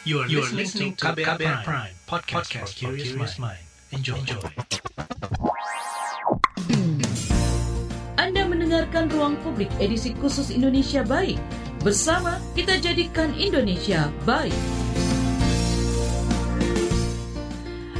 [0.00, 3.60] You are, you are listening to KBR, KBR Prime, Prime podcast, podcast for curious mind.
[3.92, 4.16] Enjoy.
[4.16, 4.40] Enjoy.
[8.16, 11.36] Anda mendengarkan Ruang Publik edisi khusus Indonesia Baik.
[11.84, 14.56] Bersama kita jadikan Indonesia baik.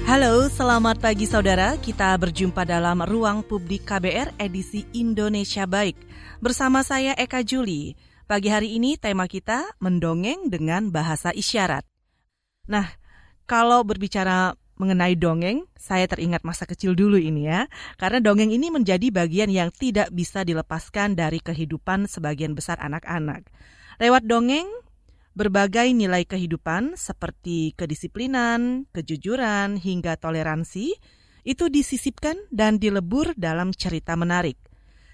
[0.08, 1.76] Halo, selamat pagi saudara.
[1.76, 6.00] Kita berjumpa dalam Ruang Publik KBR edisi Indonesia Baik.
[6.40, 7.92] Bersama saya Eka Juli.
[8.24, 11.89] Pagi hari ini tema kita mendongeng dengan bahasa isyarat.
[12.68, 12.86] Nah,
[13.48, 17.68] kalau berbicara mengenai dongeng, saya teringat masa kecil dulu ini ya.
[18.00, 23.44] Karena dongeng ini menjadi bagian yang tidak bisa dilepaskan dari kehidupan sebagian besar anak-anak.
[24.00, 24.66] Lewat dongeng,
[25.36, 30.96] berbagai nilai kehidupan seperti kedisiplinan, kejujuran, hingga toleransi
[31.44, 34.56] itu disisipkan dan dilebur dalam cerita menarik.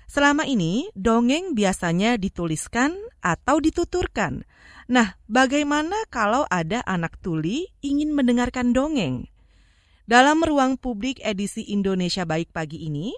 [0.07, 4.47] Selama ini, dongeng biasanya dituliskan atau dituturkan.
[4.87, 9.27] Nah, bagaimana kalau ada anak tuli ingin mendengarkan dongeng?
[10.07, 13.11] Dalam ruang publik edisi Indonesia Baik pagi ini,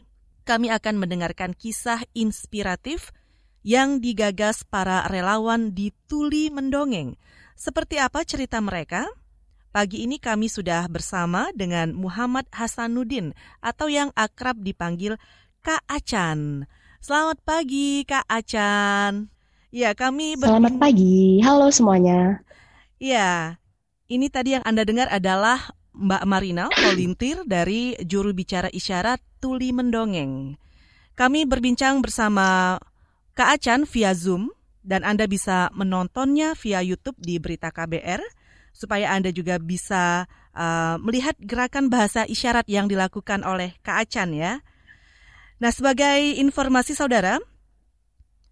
[0.49, 3.13] kami akan mendengarkan kisah inspiratif
[3.61, 7.21] yang digagas para relawan di Tuli Mendongeng.
[7.53, 9.05] Seperti apa cerita mereka?
[9.69, 15.21] Pagi ini kami sudah bersama dengan Muhammad Hasanuddin atau yang akrab dipanggil
[15.61, 16.65] Kak Acan.
[17.05, 19.38] Selamat pagi Kak Acan.
[19.69, 20.49] Ya, kami ber...
[20.49, 21.45] Selamat pagi.
[21.45, 22.41] Halo semuanya.
[22.97, 23.61] Ya,
[24.09, 30.57] ini tadi yang Anda dengar adalah Mbak Marina, volunteer dari juru bicara isyarat Tuli Mendongeng.
[31.13, 32.81] Kami berbincang bersama
[33.37, 34.49] Kak Acan via Zoom
[34.81, 38.25] dan Anda bisa menontonnya via YouTube di Berita KBR
[38.73, 40.25] supaya Anda juga bisa
[40.57, 44.65] uh, melihat gerakan bahasa isyarat yang dilakukan oleh Kak Acan ya.
[45.61, 47.37] Nah, sebagai informasi saudara,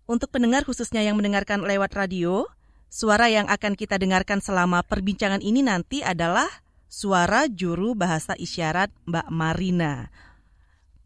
[0.06, 2.46] untuk pendengar khususnya yang mendengarkan lewat radio,
[2.86, 6.46] suara yang akan kita dengarkan selama perbincangan ini nanti adalah
[6.86, 10.08] suara juru bahasa isyarat Mbak Marina.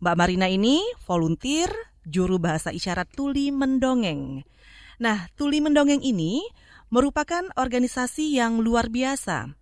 [0.00, 1.72] Mbak Marina ini volunteer
[2.05, 4.44] juru bahasa isyarat Tuli Mendongeng.
[5.00, 6.44] Nah, Tuli Mendongeng ini
[6.92, 9.56] merupakan organisasi yang luar biasa.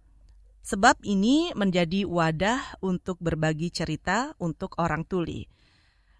[0.66, 5.48] Sebab ini menjadi wadah untuk berbagi cerita untuk orang tuli.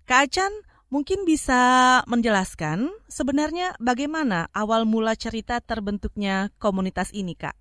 [0.09, 0.53] Kak Acan
[0.89, 7.53] Mungkin bisa menjelaskan sebenarnya bagaimana awal mula cerita terbentuknya komunitas ini, Kak?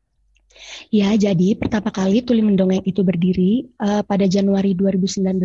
[0.90, 5.44] Ya, jadi pertama kali Tuli Mendongeng itu berdiri uh, pada Januari 2019.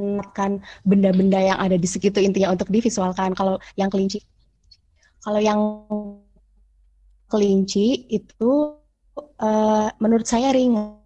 [0.02, 3.38] menekan benda-benda yang ada di sekitar intinya untuk divisualkan.
[3.38, 4.26] Kalau yang kelinci,
[5.22, 5.86] kalau yang
[7.30, 8.76] kelinci itu
[9.40, 10.98] uh, menurut saya ringan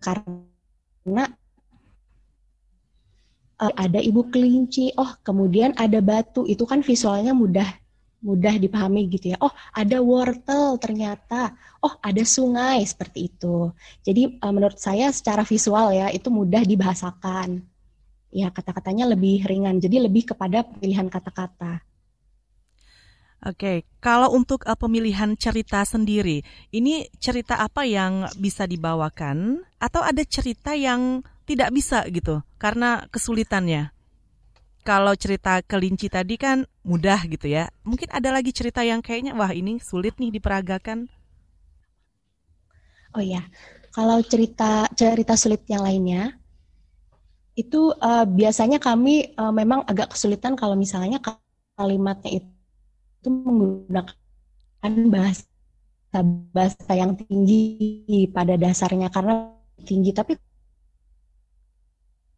[0.00, 1.24] karena
[3.60, 7.85] uh, ada ibu kelinci, oh kemudian ada batu, itu kan visualnya mudah
[8.24, 9.36] mudah dipahami gitu ya.
[9.38, 11.52] Oh, ada wortel ternyata.
[11.84, 13.70] Oh, ada sungai seperti itu.
[14.02, 17.62] Jadi uh, menurut saya secara visual ya itu mudah dibahasakan.
[18.32, 19.80] Ya, kata-katanya lebih ringan.
[19.80, 21.80] Jadi lebih kepada pilihan kata-kata.
[23.46, 26.42] Oke, kalau untuk uh, pemilihan cerita sendiri,
[26.74, 33.95] ini cerita apa yang bisa dibawakan atau ada cerita yang tidak bisa gitu karena kesulitannya?
[34.86, 37.66] Kalau cerita kelinci tadi kan mudah gitu ya.
[37.82, 41.10] Mungkin ada lagi cerita yang kayaknya wah ini sulit nih diperagakan.
[43.18, 43.42] Oh ya,
[43.90, 46.38] kalau cerita cerita sulit yang lainnya
[47.58, 51.18] itu uh, biasanya kami uh, memang agak kesulitan kalau misalnya
[51.74, 52.56] kalimatnya itu
[53.26, 55.50] itu menggunakan bahasa
[56.54, 59.50] bahasa yang tinggi pada dasarnya karena
[59.82, 60.38] tinggi tapi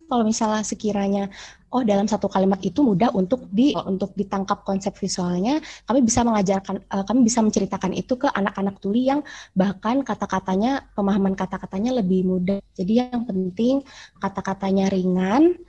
[0.08, 1.28] kalau misalnya sekiranya
[1.68, 6.80] oh dalam satu kalimat itu mudah untuk di untuk ditangkap konsep visualnya kami bisa mengajarkan
[6.88, 9.20] uh, kami bisa menceritakan itu ke anak-anak tuli yang
[9.52, 13.84] bahkan kata-katanya pemahaman kata-katanya lebih mudah jadi yang penting
[14.16, 15.60] kata-katanya ringan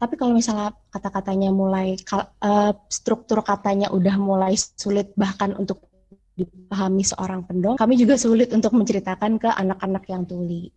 [0.00, 1.94] tapi kalau misalnya kata-katanya mulai
[2.42, 5.92] uh, struktur katanya udah mulai sulit bahkan untuk
[6.32, 10.72] dipahami seorang pendong, kami juga sulit untuk menceritakan ke anak-anak yang tuli.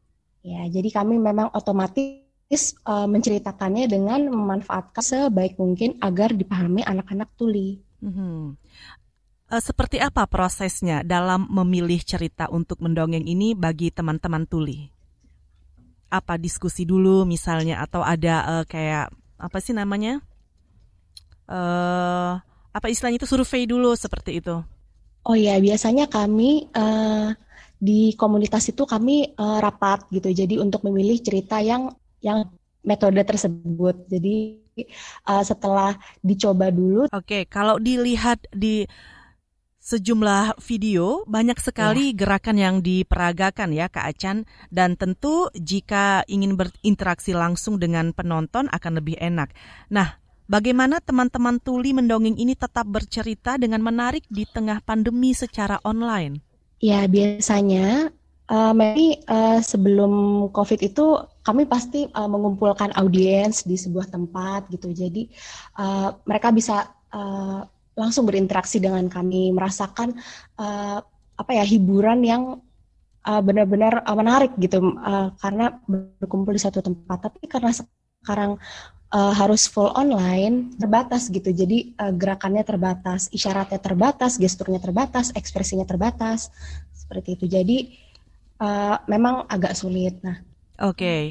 [0.45, 7.81] Ya, jadi kami memang otomatis uh, menceritakannya dengan memanfaatkan sebaik mungkin agar dipahami anak-anak tuli.
[8.03, 8.59] Hmm.
[9.45, 14.95] Uh, seperti apa prosesnya dalam memilih cerita untuk mendongeng ini bagi teman-teman tuli?
[16.15, 20.23] apa diskusi dulu misalnya atau ada uh, kayak apa sih namanya
[21.51, 22.39] uh,
[22.71, 24.55] apa istilahnya itu survei dulu seperti itu
[25.25, 27.35] oh ya biasanya kami uh,
[27.75, 31.91] di komunitas itu kami uh, rapat gitu jadi untuk memilih cerita yang
[32.25, 32.49] yang
[32.81, 34.57] metode tersebut jadi
[35.29, 35.93] uh, setelah
[36.25, 38.89] dicoba dulu oke okay, kalau dilihat di
[39.85, 42.25] sejumlah video, banyak sekali ya.
[42.25, 48.93] gerakan yang diperagakan ya Kak Acan dan tentu jika ingin berinteraksi langsung dengan penonton akan
[48.97, 49.53] lebih enak.
[49.93, 50.17] Nah,
[50.49, 56.41] bagaimana teman-teman tuli mendongeng ini tetap bercerita dengan menarik di tengah pandemi secara online?
[56.81, 58.09] Ya, biasanya
[58.49, 64.89] uh, Mary uh, sebelum COVID itu kami pasti uh, mengumpulkan audiens di sebuah tempat gitu.
[64.89, 65.29] Jadi
[65.77, 67.61] uh, mereka bisa uh,
[67.93, 70.17] langsung berinteraksi dengan kami, merasakan
[70.57, 70.99] uh,
[71.35, 72.43] apa ya hiburan yang
[73.29, 75.77] uh, benar-benar uh, menarik gitu uh, karena
[76.17, 77.29] berkumpul di satu tempat.
[77.29, 77.71] Tapi karena
[78.25, 78.57] sekarang
[79.13, 81.53] uh, harus full online, terbatas gitu.
[81.53, 86.49] Jadi uh, gerakannya terbatas, isyaratnya terbatas, gesturnya terbatas, ekspresinya terbatas,
[86.89, 87.45] seperti itu.
[87.45, 87.77] Jadi
[88.59, 90.17] uh, memang agak sulit.
[90.25, 90.41] Nah,
[90.79, 90.95] oke.
[90.95, 91.21] Okay.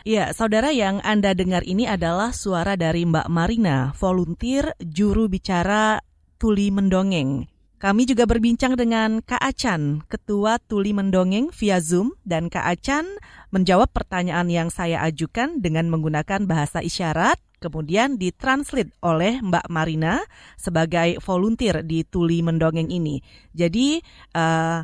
[0.00, 6.00] Ya, saudara yang Anda dengar ini adalah suara dari Mbak Marina, volunteer juru bicara
[6.40, 7.44] Tuli Mendongeng.
[7.80, 13.08] Kami juga berbincang dengan Kak Acan, Ketua Tuli Mendongeng via Zoom, dan Kak Acan
[13.52, 20.20] menjawab pertanyaan yang saya ajukan dengan menggunakan bahasa isyarat, kemudian ditranslate oleh Mbak Marina
[20.56, 23.20] sebagai volunteer di Tuli Mendongeng ini.
[23.52, 24.00] Jadi,
[24.32, 24.80] uh,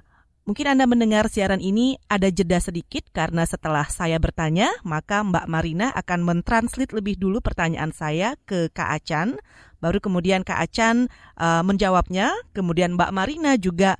[0.47, 5.91] Mungkin Anda mendengar siaran ini ada jeda sedikit karena setelah saya bertanya, maka Mbak Marina
[5.91, 9.43] akan mentranslate lebih dulu pertanyaan saya ke Kak Acan,
[9.83, 13.99] baru kemudian Kak Acan uh, menjawabnya, kemudian Mbak Marina juga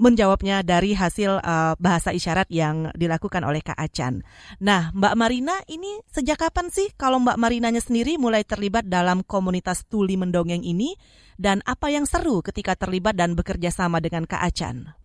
[0.00, 4.24] menjawabnya dari hasil uh, bahasa isyarat yang dilakukan oleh Kak Acan.
[4.64, 9.84] Nah, Mbak Marina ini sejak kapan sih kalau Mbak Marinanya sendiri mulai terlibat dalam komunitas
[9.92, 10.96] tuli mendongeng ini
[11.36, 15.03] dan apa yang seru ketika terlibat dan bekerja sama dengan Kak Acan?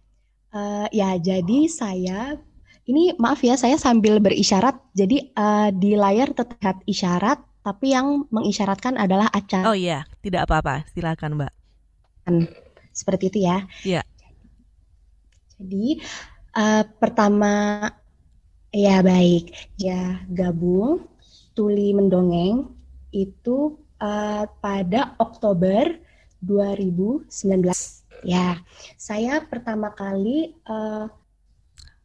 [0.49, 2.37] Uh, ya, jadi saya
[2.89, 4.81] ini maaf ya, saya sambil berisyarat.
[4.97, 9.61] Jadi uh, di layar terlihat isyarat, tapi yang mengisyaratkan adalah acan.
[9.69, 10.89] Oh iya, tidak apa-apa.
[10.89, 11.53] Silakan, Mbak.
[12.89, 13.57] Seperti itu ya.
[13.85, 14.01] Iya.
[15.59, 16.01] Jadi
[16.57, 17.85] uh, pertama,
[18.73, 21.05] ya baik, ya gabung
[21.53, 22.71] tuli mendongeng
[23.11, 25.99] itu uh, pada Oktober
[26.41, 27.98] 2019.
[28.23, 28.59] Ya,
[28.99, 31.07] saya pertama kali uh,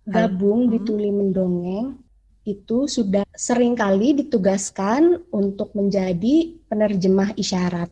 [0.04, 0.86] gabung di hmm.
[0.86, 1.98] Tuli Mendongeng
[2.44, 7.88] itu sudah sering kali ditugaskan untuk menjadi penerjemah isyarat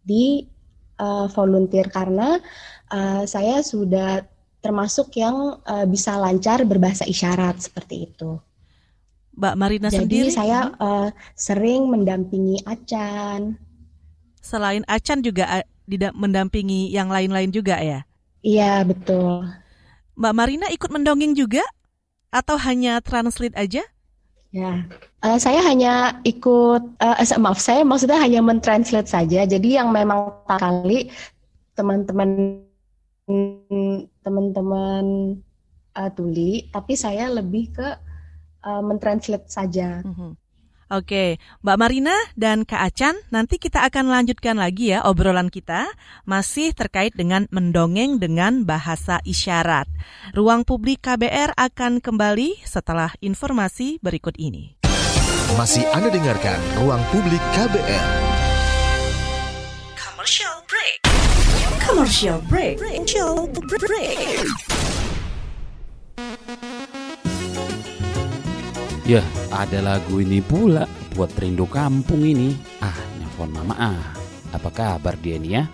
[0.00, 0.48] di
[0.96, 2.40] uh, volunteer karena
[2.88, 4.24] uh, saya sudah
[4.64, 8.40] termasuk yang uh, bisa lancar berbahasa isyarat seperti itu.
[9.36, 10.28] Mbak Marina Jadi sendiri?
[10.28, 13.71] Jadi saya uh, sering mendampingi Acan.
[14.42, 15.62] Selain Acan juga
[16.18, 18.02] mendampingi yang lain-lain juga ya?
[18.42, 19.46] Iya, betul.
[20.18, 21.62] Mbak Marina ikut mendongeng juga?
[22.34, 23.84] Atau hanya translate aja?
[24.52, 24.84] Ya,
[25.24, 29.48] uh, saya hanya ikut, uh, maaf, saya maksudnya hanya mentranslate saja.
[29.48, 31.08] Jadi yang memang kali
[31.72, 32.60] teman-teman
[34.20, 35.04] teman-teman
[35.96, 37.88] uh, tuli, tapi saya lebih ke
[38.66, 40.04] uh, mentranslate saja.
[40.04, 40.30] Mm -hmm.
[40.92, 45.88] Oke, Mbak Marina dan Kak Acan, nanti kita akan lanjutkan lagi ya obrolan kita,
[46.28, 49.88] masih terkait dengan mendongeng dengan bahasa isyarat.
[50.36, 54.76] Ruang publik KBR akan kembali setelah informasi berikut ini.
[55.56, 58.08] Masih Anda dengarkan Ruang Publik KBR.
[59.96, 60.96] Commercial break.
[61.80, 62.76] Commercial break.
[62.76, 64.44] Commercial break.
[69.02, 69.18] Ya,
[69.50, 70.86] ada lagu ini pula
[71.18, 72.54] buat rindu kampung ini.
[72.78, 74.14] Ah, nelfon mama ah.
[74.54, 75.64] Apa kabar dia nih ya?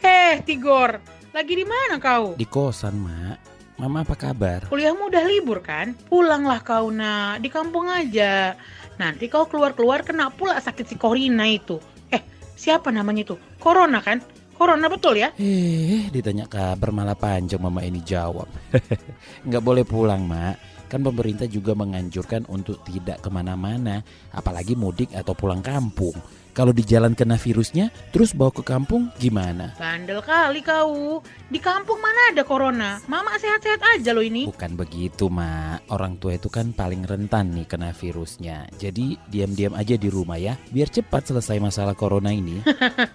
[0.00, 0.96] Eh, Tigor,
[1.36, 2.40] lagi di mana kau?
[2.40, 3.36] Di kosan, Mak.
[3.76, 4.64] Mama apa kabar?
[4.72, 5.92] Kuliahmu udah libur kan?
[6.08, 7.44] Pulanglah kau, nak.
[7.44, 8.56] Di kampung aja.
[8.96, 11.76] Nanti kau keluar-keluar kena pula sakit si Corina itu.
[12.08, 12.24] Eh,
[12.56, 13.36] siapa namanya itu?
[13.60, 14.24] Corona kan?
[14.56, 15.28] Corona betul ya?
[15.36, 18.48] Eh, ditanya kabar malah panjang mama ini jawab.
[19.46, 20.88] Nggak boleh pulang, Mak.
[20.88, 26.14] Kan pemerintah juga menganjurkan untuk tidak ke mana-mana, apalagi mudik atau pulang kampung.
[26.56, 29.76] Kalau di jalan kena virusnya, terus bawa ke kampung gimana?
[29.76, 31.20] Bandel kali kau.
[31.52, 32.96] Di kampung mana ada corona?
[33.12, 34.48] Mama sehat-sehat aja loh ini.
[34.48, 35.92] Bukan begitu, Mak.
[35.92, 38.72] Orang tua itu kan paling rentan nih kena virusnya.
[38.80, 42.64] Jadi diam-diam aja di rumah ya, biar cepat selesai masalah corona ini.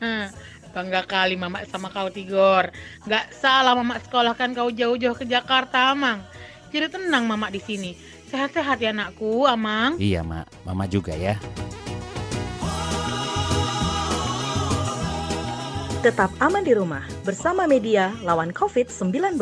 [0.72, 2.72] Bangga kali mama sama kau Tigor.
[3.04, 6.24] Gak salah mama sekolahkan kau jauh-jauh ke Jakarta, Amang.
[6.72, 7.92] Jadi tenang mama di sini.
[8.32, 10.00] Sehat-sehat ya anakku, Amang.
[10.00, 10.64] iya, Mak.
[10.64, 11.36] Mama juga ya.
[16.02, 19.38] Tetap aman di rumah bersama media lawan COVID-19.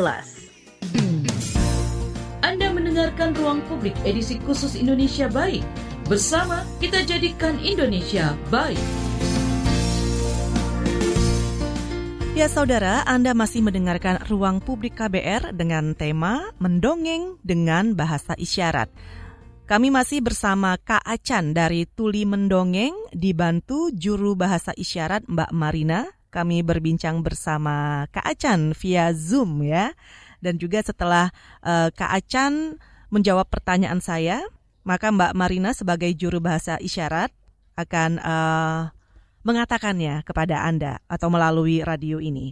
[2.44, 5.64] Anda mendengarkan Ruang Publik edisi khusus Indonesia Baik.
[6.10, 9.09] Bersama kita jadikan Indonesia baik.
[12.40, 18.88] Ya saudara, Anda masih mendengarkan Ruang Publik KBR dengan tema Mendongeng dengan Bahasa Isyarat.
[19.68, 26.08] Kami masih bersama Kak Acan dari Tuli Mendongeng dibantu juru bahasa isyarat Mbak Marina.
[26.32, 29.92] Kami berbincang bersama Kak Acan via Zoom ya.
[30.40, 32.80] Dan juga setelah uh, Kak Acan
[33.12, 34.48] menjawab pertanyaan saya,
[34.88, 37.36] maka Mbak Marina sebagai juru bahasa isyarat
[37.76, 38.96] akan uh,
[39.44, 42.52] mengatakannya kepada Anda atau melalui radio ini.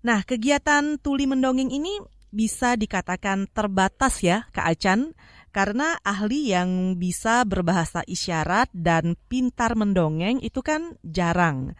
[0.00, 2.00] Nah, kegiatan tuli mendongeng ini
[2.32, 5.12] bisa dikatakan terbatas ya, Kak Acan,
[5.50, 11.74] karena ahli yang bisa berbahasa isyarat dan pintar mendongeng itu kan jarang.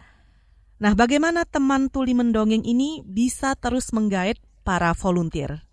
[0.80, 4.36] Nah, bagaimana teman tuli mendongeng ini bisa terus menggait
[4.66, 5.69] para volunteer?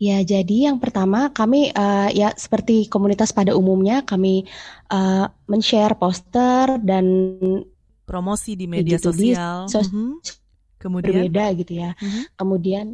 [0.00, 4.48] Ya, jadi yang pertama kami uh, ya seperti komunitas pada umumnya kami
[4.88, 7.04] uh, men-share poster dan
[8.08, 9.68] promosi di media gitu, sosial.
[9.68, 10.24] Di sos Mhm.
[10.80, 11.92] Kemudian berbeda gitu ya.
[12.00, 12.20] Mhm.
[12.32, 12.86] Kemudian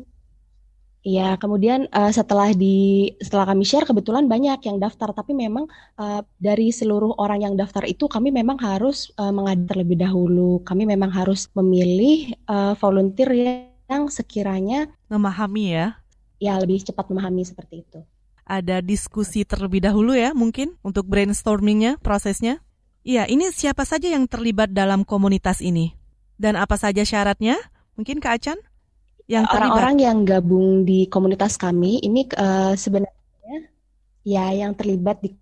[1.07, 5.71] ya kemudian uh, setelah di setelah kami share kebetulan banyak yang daftar tapi memang
[6.03, 10.59] uh, dari seluruh orang yang daftar itu kami memang harus uh, mengajar terlebih dahulu.
[10.67, 13.31] Kami memang harus memilih uh, volunteer
[13.87, 16.03] yang sekiranya memahami ya.
[16.43, 18.01] Ya lebih cepat memahami seperti itu.
[18.47, 22.63] Ada diskusi terlebih dahulu ya mungkin untuk brainstormingnya, prosesnya.
[23.07, 25.95] Iya, ini siapa saja yang terlibat dalam komunitas ini?
[26.39, 27.59] Dan apa saja syaratnya?
[27.95, 28.59] Mungkin Kak Acan?
[29.27, 29.71] Yang terlibat?
[29.75, 33.71] Orang-orang yang gabung di komunitas kami ini uh, sebenarnya
[34.27, 35.35] ya yang terlibat di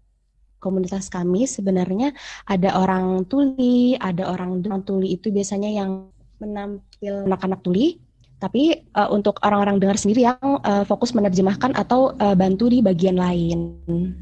[0.65, 2.17] komunitas kami sebenarnya
[2.49, 6.09] ada orang tuli, ada orang orang tuli itu biasanya yang
[6.41, 8.01] menampil anak-anak tuli,
[8.39, 13.17] tapi uh, untuk orang-orang dengar sendiri yang uh, fokus menerjemahkan atau uh, bantu di bagian
[13.17, 13.79] lain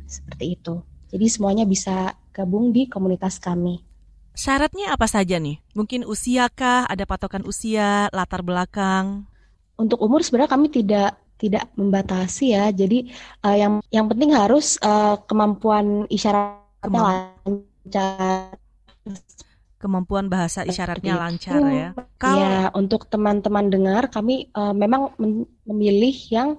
[0.07, 0.79] seperti itu.
[1.13, 3.85] Jadi semuanya bisa gabung di komunitas kami.
[4.33, 5.61] Syaratnya apa saja nih?
[5.77, 6.89] Mungkin usia kah?
[6.89, 9.29] Ada patokan usia, latar belakang?
[9.77, 12.73] Untuk umur sebenarnya kami tidak tidak membatasi ya.
[12.73, 13.13] Jadi
[13.45, 18.57] uh, yang yang penting harus uh, kemampuan isyaratnya lancar.
[19.83, 21.23] Kemampuan bahasa isyaratnya itu.
[21.27, 21.89] lancar ya.
[22.23, 25.11] Kalau Ya, untuk teman-teman dengar kami uh, memang
[25.67, 26.55] memilih yang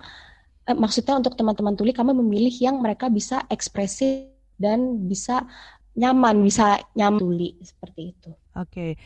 [0.68, 4.28] eh, maksudnya untuk teman-teman tuli kami memilih yang mereka bisa ekspresif
[4.60, 5.48] dan bisa
[5.96, 8.32] nyaman, bisa nyaman tuli seperti itu.
[8.60, 9.00] Oke.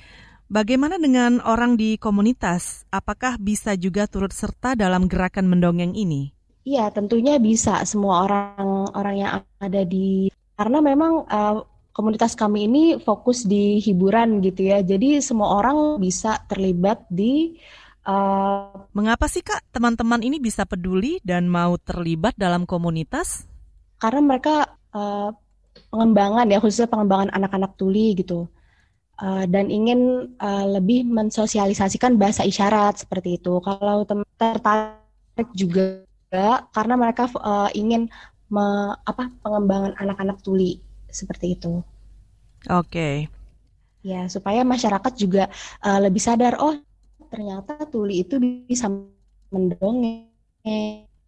[0.48, 2.88] Bagaimana dengan orang di komunitas?
[2.88, 6.32] Apakah bisa juga turut serta dalam gerakan mendongeng ini?
[6.64, 11.62] Iya, tentunya bisa semua orang-orang yang ada di karena memang uh,
[11.98, 14.86] komunitas kami ini fokus di hiburan gitu ya.
[14.86, 17.58] Jadi semua orang bisa terlibat di
[18.06, 23.50] uh, Mengapa sih Kak teman-teman ini bisa peduli dan mau terlibat dalam komunitas?
[23.98, 24.56] karena mereka
[24.94, 25.34] uh,
[25.89, 28.50] pengembangan ya khususnya pengembangan anak-anak tuli gitu.
[29.18, 33.58] Uh, dan ingin uh, lebih mensosialisasikan bahasa isyarat seperti itu.
[33.66, 36.06] Kalau teman tertarik juga
[36.70, 38.13] karena mereka uh, ingin
[38.54, 40.77] me, apa pengembangan anak-anak tuli
[41.12, 41.82] seperti itu.
[42.68, 42.88] Oke.
[42.92, 43.16] Okay.
[44.06, 45.52] Ya, supaya masyarakat juga
[45.84, 46.80] uh, lebih sadar oh
[47.28, 48.88] ternyata tuli itu bisa
[49.52, 50.32] mendongeng.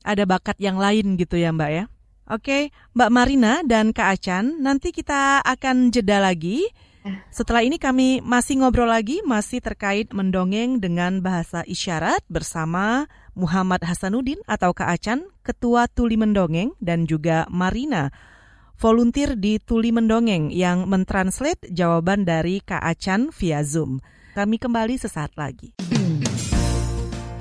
[0.03, 1.83] Ada bakat yang lain gitu ya, Mbak ya.
[2.29, 6.69] Oke, Mbak Marina dan Kak Acan, nanti kita akan jeda lagi.
[7.33, 14.38] Setelah ini kami masih ngobrol lagi, masih terkait mendongeng dengan bahasa isyarat bersama Muhammad Hasanuddin
[14.45, 18.13] atau Kak Acan, Ketua Tuli Mendongeng, dan juga Marina,
[18.79, 24.00] volunteer di Tuli Mendongeng yang mentranslate jawaban dari Kak Acan via Zoom.
[24.31, 25.75] Kami kembali sesaat lagi.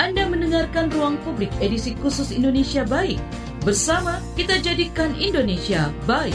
[0.03, 3.23] Anda mendengarkan Ruang Publik edisi khusus Indonesia Baik.
[3.63, 6.35] Bersama kita jadikan Indonesia baik.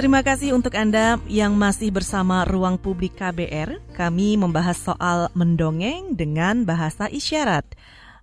[0.00, 3.84] Terima kasih untuk Anda yang masih bersama Ruang Publik KBR.
[3.92, 7.68] Kami membahas soal mendongeng dengan bahasa isyarat.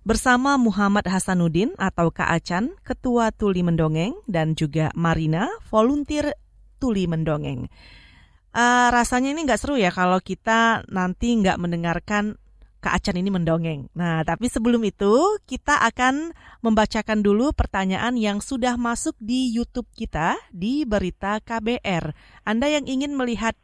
[0.08, 6.32] Bersama Muhammad Hasanuddin atau Kak Acan, Ketua Tuli Mendongeng, dan juga Marina, volunteer
[6.80, 7.68] Tuli Mendongeng.
[8.56, 12.40] Uh, rasanya ini nggak seru ya kalau kita nanti nggak mendengarkan
[12.80, 13.92] Kak Acan ini mendongeng.
[13.92, 15.12] Nah, tapi sebelum itu
[15.44, 16.32] kita akan
[16.64, 22.16] membacakan dulu pertanyaan yang sudah masuk di YouTube kita di Berita KBR.
[22.48, 23.60] Anda yang ingin melihat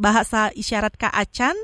[0.00, 1.58] bahasa isyarat Kak Acan,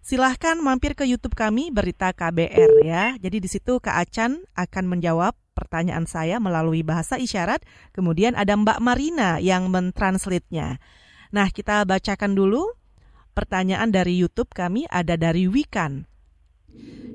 [0.00, 3.14] silahkan mampir ke YouTube kami Berita KBR ya.
[3.20, 7.60] Jadi di situ Kak Acan akan menjawab pertanyaan saya melalui bahasa isyarat.
[7.92, 10.80] Kemudian ada Mbak Marina yang mentranslate-nya.
[11.30, 12.74] Nah, kita bacakan dulu
[13.36, 16.08] pertanyaan dari YouTube kami ada dari Wikan.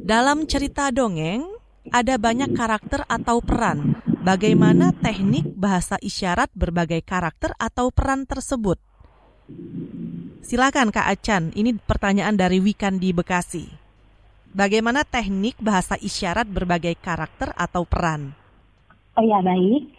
[0.05, 1.43] Dalam cerita dongeng,
[1.89, 3.99] ada banyak karakter atau peran.
[4.25, 8.81] Bagaimana teknik bahasa isyarat berbagai karakter atau peran tersebut?
[10.45, 13.65] Silakan Kak Acan, ini pertanyaan dari Wikan di Bekasi.
[14.53, 18.29] Bagaimana teknik bahasa isyarat berbagai karakter atau peran?
[19.17, 19.89] Oh ya baik.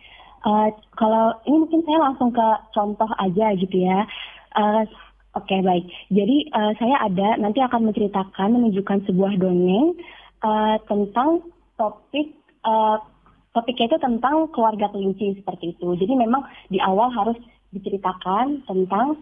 [0.47, 4.07] Uh, kalau ini mungkin saya langsung ke contoh aja gitu ya.
[4.55, 4.87] Uh,
[5.35, 5.85] Oke okay, baik.
[6.15, 9.99] Jadi uh, saya ada nanti akan menceritakan menunjukkan sebuah dongeng
[10.47, 11.43] uh, tentang
[11.75, 13.03] topik uh,
[13.51, 15.91] topiknya itu tentang keluarga kelinci seperti itu.
[15.99, 17.35] Jadi memang di awal harus
[17.75, 19.19] diceritakan tentang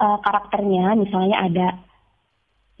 [0.00, 0.98] uh, karakternya.
[0.98, 1.68] Misalnya ada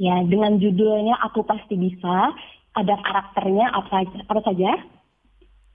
[0.00, 2.34] ya dengan judulnya aku pasti bisa.
[2.74, 4.70] Ada karakternya apa apa saja?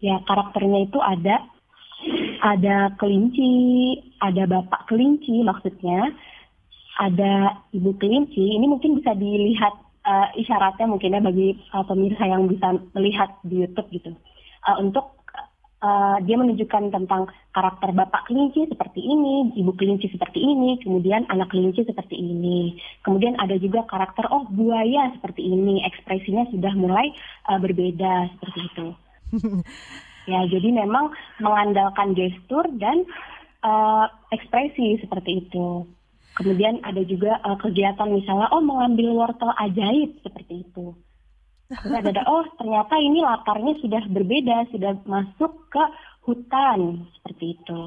[0.04, 1.48] Ya karakternya itu ada
[2.44, 3.52] ada kelinci,
[4.20, 6.12] ada bapak kelinci maksudnya
[7.00, 9.72] ada ibu kelinci, ini mungkin bisa dilihat
[10.04, 14.12] uh, isyaratnya mungkin ya bagi uh, pemirsa yang bisa melihat di YouTube gitu.
[14.68, 15.19] Uh, untuk
[15.84, 21.52] uh, dia menunjukkan tentang karakter bapak kelinci seperti ini, ibu kelinci seperti ini, kemudian anak
[21.52, 22.80] kelinci seperti ini.
[23.04, 27.12] Kemudian ada juga karakter oh buaya seperti ini, ekspresinya sudah mulai
[27.48, 28.88] uh, berbeda seperti itu.
[30.32, 33.08] ya, jadi memang mengandalkan gestur dan
[33.64, 35.88] uh, ekspresi seperti itu.
[36.38, 40.96] Kemudian ada juga uh, kegiatan misalnya oh mengambil wortel ajaib seperti itu.
[41.70, 45.84] Terus ada, oh ternyata ini latarnya sudah berbeda, sudah masuk ke
[46.26, 47.80] hutan seperti itu.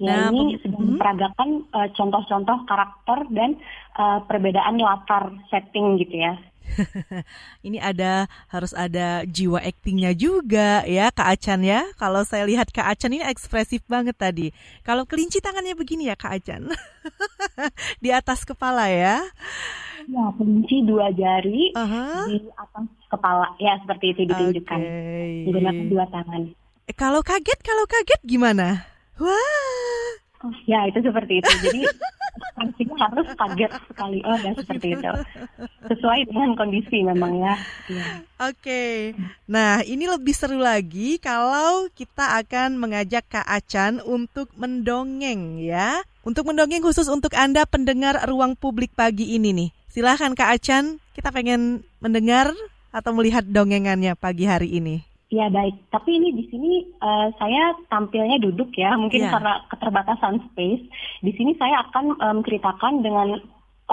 [0.00, 0.90] Ya nah, ini sedang hmm.
[0.96, 3.60] memperagakan uh, contoh-contoh karakter dan
[4.00, 6.40] uh, perbedaan latar setting gitu ya.
[7.66, 11.84] ini ada harus ada jiwa aktingnya juga ya Kak Acan ya.
[12.00, 14.48] Kalau saya lihat Kak Acan ini ekspresif banget tadi.
[14.84, 16.72] Kalau kelinci tangannya begini ya Kak Acan.
[18.04, 19.20] di atas kepala ya.
[20.08, 22.24] Ya, kelinci dua jari uh -huh.
[22.30, 23.52] di atas kepala.
[23.60, 24.78] Ya, seperti itu ditunjukkan.
[24.80, 25.44] Okay.
[25.50, 26.42] Digunakan dua tangan.
[26.88, 28.88] Eh, kalau kaget, kalau kaget gimana?
[29.20, 30.08] Wah.
[30.40, 31.50] Oh, ya, itu seperti itu.
[31.68, 31.84] Jadi
[32.56, 35.10] pastinya harus kaget sekali oh ya seperti itu
[35.88, 37.54] sesuai dengan kondisi memang ya,
[37.88, 38.04] ya.
[38.40, 39.16] oke okay.
[39.48, 46.48] nah ini lebih seru lagi kalau kita akan mengajak Kak Acan untuk mendongeng ya untuk
[46.48, 51.82] mendongeng khusus untuk anda pendengar ruang publik pagi ini nih silahkan Kak Acan kita pengen
[51.98, 52.54] mendengar
[52.94, 58.42] atau melihat dongengannya pagi hari ini Ya baik, tapi ini di sini uh, saya tampilnya
[58.42, 59.30] duduk ya, mungkin yeah.
[59.30, 60.82] karena keterbatasan space.
[61.22, 63.28] Di sini saya akan menceritakan um, dengan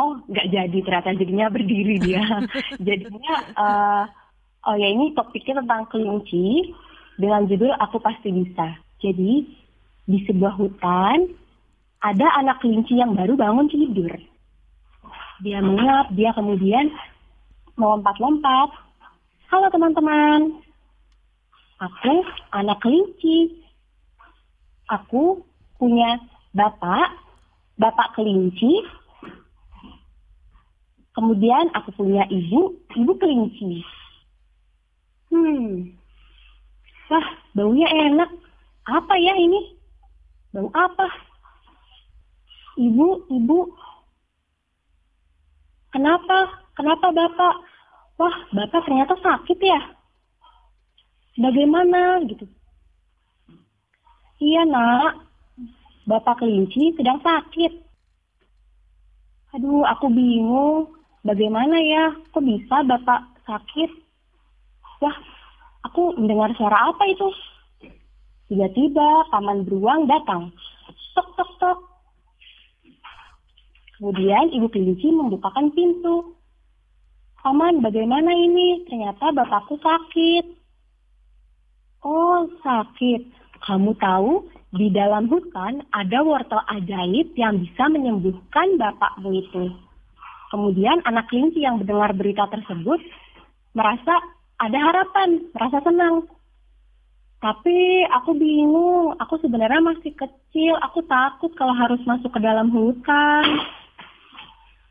[0.01, 2.25] oh nggak jadi ternyata jadinya berdiri dia.
[2.89, 4.03] jadinya uh,
[4.65, 6.73] oh ya ini topiknya tentang kelinci
[7.21, 8.73] dengan judul aku pasti bisa.
[8.97, 9.45] Jadi
[10.09, 11.37] di sebuah hutan
[12.01, 14.09] ada anak kelinci yang baru bangun tidur.
[15.45, 16.89] Dia mengap, dia kemudian
[17.77, 18.73] melompat-lompat.
[19.53, 20.59] Halo teman-teman,
[21.77, 22.25] Aku
[22.57, 23.53] anak kelinci.
[24.89, 25.45] Aku
[25.77, 26.17] punya
[26.57, 27.13] bapak,
[27.77, 28.81] bapak kelinci.
[31.13, 33.85] Kemudian aku punya ibu, ibu kelinci.
[35.29, 35.93] Hmm,
[37.13, 38.31] Wah, baunya enak.
[38.89, 39.77] Apa ya ini?
[40.49, 41.07] Bau apa?
[42.79, 43.59] Ibu, ibu.
[45.97, 46.61] Kenapa?
[46.77, 47.55] Kenapa bapak?
[48.21, 49.81] Wah, bapak ternyata sakit ya.
[51.41, 52.45] Bagaimana gitu?
[54.37, 55.25] Iya nak,
[56.05, 57.81] bapak kelinci sedang sakit.
[59.57, 60.93] Aduh, aku bingung.
[61.25, 62.13] Bagaimana ya?
[62.29, 63.89] Kok bisa bapak sakit?
[65.01, 65.17] Wah,
[65.81, 67.25] aku mendengar suara apa itu?
[68.53, 70.53] Tiba-tiba paman beruang datang.
[71.17, 71.77] Tok, tok, tok.
[73.97, 76.37] Kemudian ibu kelinci membukakan pintu.
[77.41, 78.85] Paman, bagaimana ini?
[78.85, 80.45] Ternyata bapakku sakit.
[82.05, 83.21] Oh, sakit.
[83.65, 84.45] Kamu tahu,
[84.77, 89.73] di dalam hutan ada wortel ajaib yang bisa menyembuhkan bapakmu itu.
[90.53, 93.01] Kemudian anak kelinci yang mendengar berita tersebut
[93.73, 94.13] merasa
[94.61, 96.29] ada harapan, merasa senang.
[97.37, 103.45] Tapi aku bingung, aku sebenarnya masih kecil, aku takut kalau harus masuk ke dalam hutan.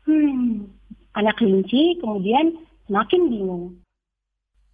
[0.07, 0.71] Hmm,
[1.19, 2.55] anak kelinci kemudian
[2.87, 3.75] semakin bingung.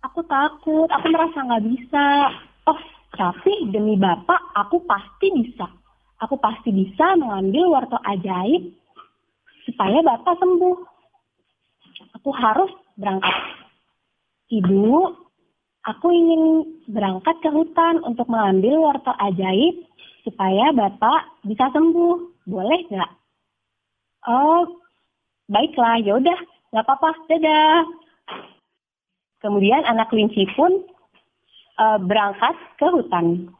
[0.06, 2.30] Aku takut, aku merasa nggak bisa.
[2.69, 2.78] Oh,
[3.17, 5.65] tapi demi Bapak, aku pasti bisa.
[6.22, 8.78] Aku pasti bisa mengambil wortel ajaib
[9.65, 10.78] supaya Bapak sembuh.
[12.22, 13.34] Aku harus berangkat.
[14.54, 15.17] Ibu,
[15.82, 16.62] aku ingin
[16.93, 19.82] berangkat ke hutan untuk mengambil wortel ajaib
[20.22, 22.46] supaya Bapak bisa sembuh.
[22.46, 23.12] Boleh nggak?
[24.30, 24.83] Oh,
[25.48, 26.40] baiklah, ya udah,
[26.72, 27.84] nggak apa-apa, dadah.
[29.44, 30.88] Kemudian anak kelinci pun
[31.80, 33.52] uh, berangkat ke hutan.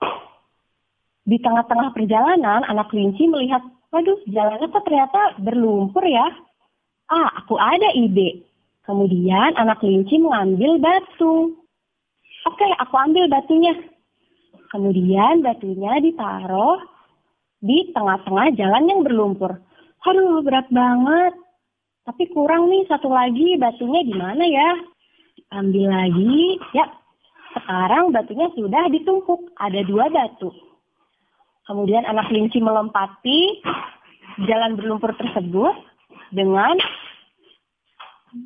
[1.24, 6.28] Di tengah-tengah perjalanan, anak kelinci melihat, waduh, jalannya kok ternyata berlumpur ya.
[7.12, 8.48] Ah, aku ada ide.
[8.84, 11.56] Kemudian anak kelinci mengambil batu.
[12.43, 13.72] Oke, aku ambil batunya.
[14.67, 16.84] Kemudian batunya ditaruh
[17.63, 19.56] di tengah-tengah jalan yang berlumpur.
[20.04, 21.42] Aduh, berat banget.
[22.03, 24.69] Tapi kurang nih satu lagi batunya di mana ya?
[25.55, 26.59] Ambil lagi.
[26.75, 26.91] Ya,
[27.55, 29.39] sekarang batunya sudah ditumpuk.
[29.55, 30.51] Ada dua batu.
[31.63, 33.63] Kemudian anak kelinci melompati
[34.43, 35.75] jalan berlumpur tersebut
[36.35, 36.75] dengan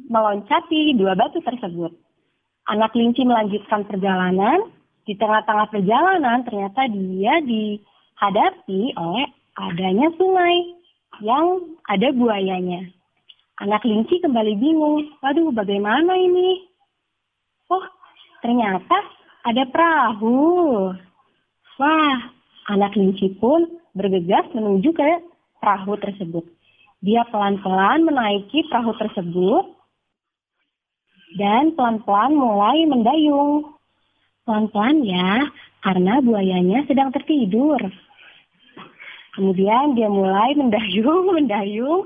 [0.05, 1.97] meloncati dua batu tersebut.
[2.69, 4.69] Anak kelinci melanjutkan perjalanan.
[5.07, 10.75] Di tengah-tengah perjalanan ternyata dia dihadapi oleh adanya sungai
[11.23, 12.96] yang ada buayanya.
[13.57, 15.17] Anak kelinci kembali bingung.
[15.17, 16.61] Waduh, bagaimana ini?
[17.73, 17.81] Oh,
[18.45, 19.01] ternyata
[19.49, 20.37] ada perahu.
[21.81, 22.17] Wah,
[22.69, 23.65] anak kelinci pun
[23.97, 25.25] bergegas menuju ke
[25.57, 26.45] perahu tersebut.
[27.01, 29.65] Dia pelan-pelan menaiki perahu tersebut
[31.41, 33.73] dan pelan-pelan mulai mendayung.
[34.45, 35.49] Pelan-pelan ya,
[35.81, 37.81] karena buayanya sedang tertidur.
[39.33, 42.05] Kemudian dia mulai mendayung, mendayung,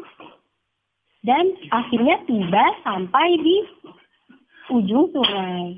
[1.21, 3.57] dan akhirnya tiba sampai di
[4.73, 5.77] ujung sungai.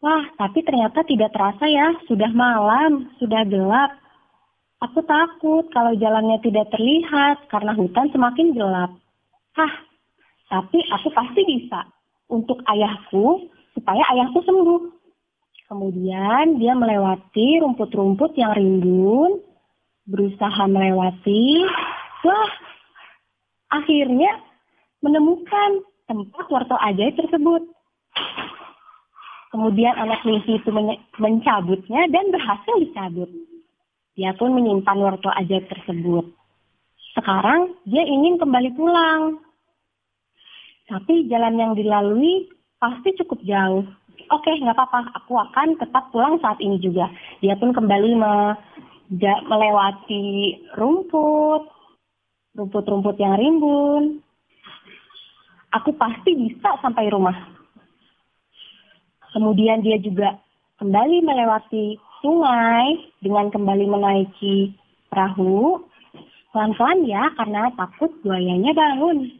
[0.00, 4.00] Wah, tapi ternyata tidak terasa ya, sudah malam, sudah gelap.
[4.80, 8.96] Aku takut kalau jalannya tidak terlihat karena hutan semakin gelap.
[9.60, 9.72] Hah,
[10.48, 11.84] tapi aku pasti bisa
[12.32, 13.44] untuk ayahku
[13.76, 14.82] supaya ayahku sembuh.
[15.68, 19.44] Kemudian dia melewati rumput-rumput yang rimbun,
[20.08, 21.68] berusaha melewati.
[22.24, 22.50] Wah,
[23.70, 24.42] akhirnya
[25.00, 27.62] menemukan tempat wortel ajaib tersebut.
[29.50, 30.70] Kemudian anak kelinci itu
[31.18, 33.30] mencabutnya dan berhasil dicabut.
[34.14, 36.30] Dia pun menyimpan wortel ajaib tersebut.
[37.14, 39.42] Sekarang dia ingin kembali pulang.
[40.86, 43.86] Tapi jalan yang dilalui pasti cukup jauh.
[44.30, 45.10] Oke, nggak apa-apa.
[45.22, 47.10] Aku akan tetap pulang saat ini juga.
[47.42, 48.54] Dia pun kembali me
[49.50, 51.66] melewati rumput,
[52.54, 54.24] rumput-rumput yang rimbun.
[55.70, 57.36] Aku pasti bisa sampai rumah.
[59.30, 60.34] Kemudian dia juga
[60.82, 64.74] kembali melewati sungai dengan kembali menaiki
[65.06, 65.86] perahu.
[66.50, 69.30] Pelan-pelan ya, karena takut buayanya bangun.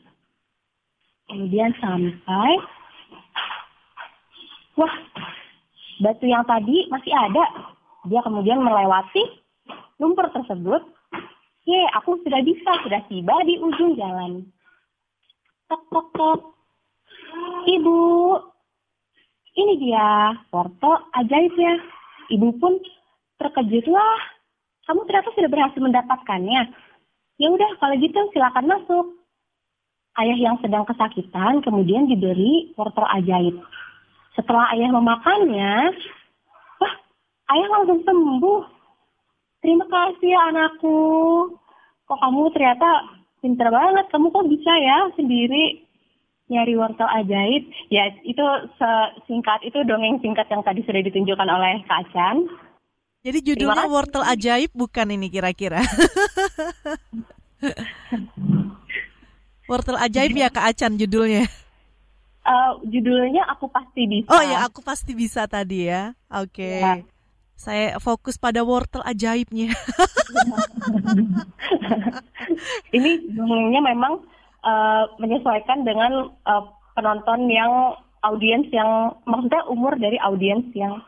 [1.27, 2.51] Kemudian sampai,
[4.79, 4.95] wah,
[5.99, 7.75] batu yang tadi masih ada.
[8.07, 9.43] Dia kemudian melewati
[9.99, 10.87] lumpur tersebut
[11.71, 14.43] Ye, aku sudah bisa, sudah tiba di ujung jalan.
[15.71, 16.41] Tok, tok, tok.
[17.63, 17.99] Ibu,
[19.55, 21.79] ini dia, porto ajaib ya.
[22.35, 22.75] Ibu pun
[23.39, 24.23] terkejut, wah,
[24.91, 26.75] kamu ternyata sudah berhasil mendapatkannya.
[27.39, 29.07] Ya udah, kalau gitu silakan masuk.
[30.19, 33.63] Ayah yang sedang kesakitan kemudian diberi porto ajaib.
[34.35, 35.95] Setelah ayah memakannya,
[36.83, 36.95] wah,
[37.55, 38.80] ayah langsung sembuh.
[39.61, 40.97] Terima kasih ya anakku.
[42.09, 42.89] Kok kamu ternyata
[43.45, 44.09] pinter banget.
[44.09, 45.85] Kamu kok bisa ya sendiri
[46.49, 47.69] nyari wortel ajaib.
[47.93, 48.45] Ya itu
[49.29, 52.49] singkat itu dongeng singkat yang tadi sudah ditunjukkan oleh Kak Acan.
[53.21, 55.85] Jadi judulnya wortel ajaib bukan ini kira-kira.
[59.71, 61.45] wortel ajaib ya Kak Acan judulnya.
[62.41, 64.33] Uh, judulnya aku pasti bisa.
[64.33, 66.17] Oh ya, aku pasti bisa tadi ya.
[66.33, 66.81] Oke.
[66.81, 66.81] Okay.
[66.81, 67.20] Ya.
[67.61, 69.69] Saya fokus pada wortel ajaibnya.
[72.97, 74.25] Ini dongengnya memang
[74.65, 76.65] uh, menyesuaikan dengan uh,
[76.97, 81.05] penonton yang audiens yang maksudnya umur dari audiens yang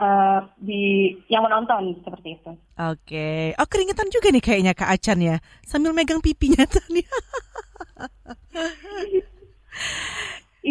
[0.00, 2.56] uh, di yang menonton seperti itu.
[2.80, 3.04] Oke.
[3.04, 3.52] Okay.
[3.60, 5.36] Oh keringetan juga nih kayaknya Kak Acan ya.
[5.60, 7.04] Sambil megang pipinya tadi.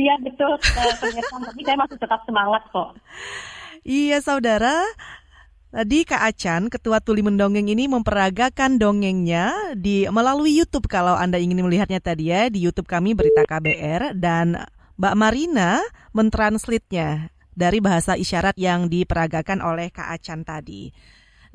[0.02, 0.58] iya betul
[0.98, 2.98] keringetan tapi saya masih tetap semangat kok.
[3.82, 4.78] Iya saudara,
[5.74, 10.86] Tadi Kak Acan, Ketua Tuli Mendongeng ini memperagakan dongengnya di melalui YouTube.
[10.86, 14.68] Kalau Anda ingin melihatnya tadi ya di YouTube kami Berita KBR dan
[15.02, 15.82] Mbak Marina
[16.14, 20.94] mentranslitnya dari bahasa isyarat yang diperagakan oleh Kak Acan tadi.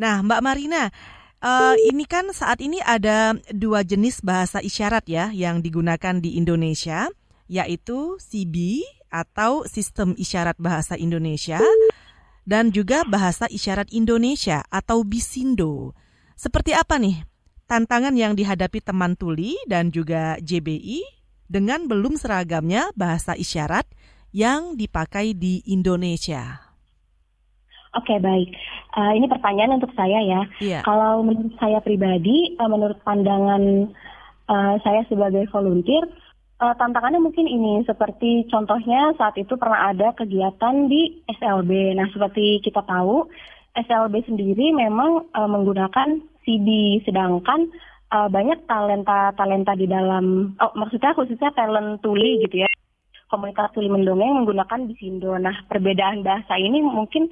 [0.01, 0.91] Nah, Mbak Marina,
[1.47, 7.07] uh, ini kan saat ini ada dua jenis bahasa isyarat ya yang digunakan di Indonesia,
[7.47, 8.83] yaitu CB
[9.15, 11.63] atau Sistem Isyarat Bahasa Indonesia
[12.47, 15.93] dan juga bahasa isyarat Indonesia atau BISINDO.
[16.39, 17.27] Seperti apa nih
[17.67, 21.03] tantangan yang dihadapi teman tuli dan juga JBI
[21.51, 23.85] dengan belum seragamnya bahasa isyarat
[24.31, 26.63] yang dipakai di Indonesia?
[27.97, 28.53] Oke okay, baik,
[28.93, 30.41] uh, ini pertanyaan untuk saya ya.
[30.61, 30.83] Yeah.
[30.85, 33.89] Kalau menurut saya pribadi, uh, menurut pandangan
[34.53, 36.05] uh, saya sebagai volunteer,
[36.57, 41.93] Uh, tantangannya mungkin ini seperti contohnya saat itu pernah ada kegiatan di SLB.
[41.93, 43.29] Nah, seperti kita tahu,
[43.77, 46.17] SLB sendiri memang uh, menggunakan
[46.49, 47.69] CD, sedangkan
[48.09, 52.71] uh, banyak talenta-talenta di dalam, oh, maksudnya khususnya talent tuli gitu ya,
[53.29, 55.37] komunitas tuli mendongeng menggunakan Bisindo.
[55.37, 57.29] Nah, perbedaan bahasa ini mungkin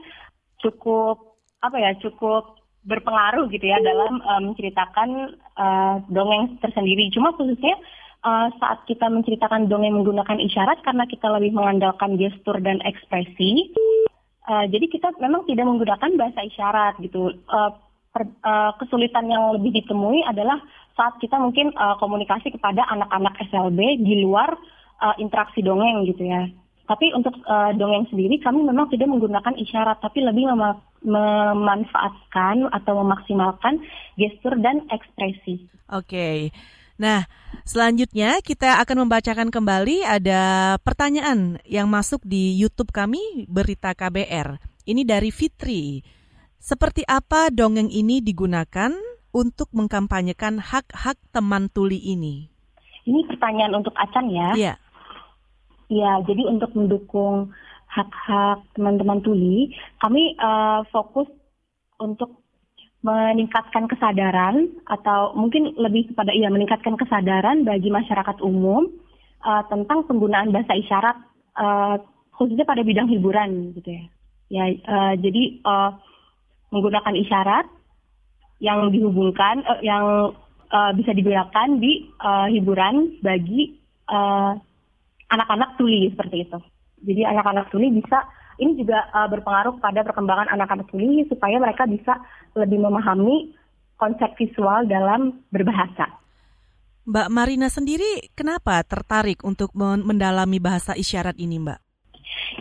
[0.61, 4.21] cukup apa ya, cukup berpengaruh gitu ya dalam
[4.53, 7.09] menceritakan uh, dongeng tersendiri.
[7.09, 7.81] Cuma khususnya
[8.25, 13.71] uh, saat kita menceritakan dongeng menggunakan isyarat karena kita lebih mengandalkan gestur dan ekspresi.
[14.45, 17.33] Uh, jadi kita memang tidak menggunakan bahasa isyarat gitu.
[17.49, 17.71] Uh,
[18.11, 20.61] per, uh, kesulitan yang lebih ditemui adalah
[20.97, 24.57] saat kita mungkin uh, komunikasi kepada anak-anak SLB di luar
[25.03, 26.49] uh, interaksi dongeng gitu ya.
[26.85, 33.05] Tapi untuk uh, dongeng sendiri kami memang tidak menggunakan isyarat, tapi lebih mem memanfaatkan atau
[33.05, 33.77] memaksimalkan
[34.17, 35.69] gestur dan ekspresi.
[35.93, 36.09] Oke.
[36.09, 36.39] Okay.
[36.95, 37.27] Nah,
[37.67, 44.63] selanjutnya kita akan membacakan kembali ada pertanyaan yang masuk di YouTube kami Berita KBR.
[44.87, 46.05] Ini dari Fitri.
[46.63, 48.95] Seperti apa dongeng ini digunakan
[49.35, 52.47] untuk mengkampanyekan hak-hak teman tuli ini?
[53.05, 54.55] Ini pertanyaan untuk Acan ya.
[54.55, 54.75] Iya.
[55.91, 57.53] Iya, jadi untuk mendukung
[57.91, 61.29] hak-hak teman-teman tuli, kami uh, fokus
[62.01, 62.44] untuk
[63.05, 68.89] meningkatkan kesadaran atau mungkin lebih kepada iya meningkatkan kesadaran bagi masyarakat umum
[69.45, 71.21] uh, tentang penggunaan bahasa isyarat
[71.61, 72.01] uh,
[72.33, 74.05] khususnya pada bidang hiburan gitu ya.
[74.49, 76.01] Ya uh, jadi uh,
[76.73, 77.69] menggunakan isyarat
[78.65, 80.33] yang dihubungkan uh, yang
[80.73, 83.85] uh, bisa digunakan di uh, hiburan bagi
[85.29, 86.59] anak-anak uh, tuli seperti itu.
[87.05, 88.25] Jadi anak-anak tuli bisa
[88.59, 92.19] ini juga uh, berpengaruh pada perkembangan anak-anak tuli supaya mereka bisa
[92.55, 93.55] lebih memahami
[93.99, 96.11] konsep visual dalam berbahasa.
[97.05, 101.81] Mbak Marina sendiri kenapa tertarik untuk mendalami bahasa isyarat ini, Mbak?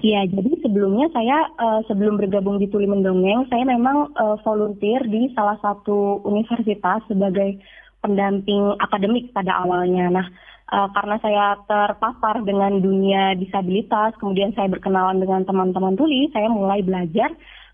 [0.03, 5.32] Ya, jadi sebelumnya saya uh, sebelum bergabung di Tuli Mendongeng, saya memang uh, volunteer di
[5.32, 7.63] salah satu universitas sebagai
[8.03, 10.12] pendamping akademik pada awalnya.
[10.12, 10.27] Nah,
[10.69, 16.86] uh, karena saya terpapar dengan dunia disabilitas, kemudian saya berkenalan dengan teman-teman tuli, saya mulai
[16.86, 17.34] belajar